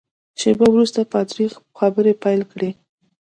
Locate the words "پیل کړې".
2.23-2.69